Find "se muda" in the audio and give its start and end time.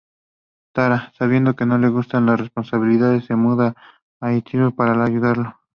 3.25-3.75